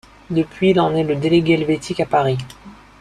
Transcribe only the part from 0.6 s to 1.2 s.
il en est le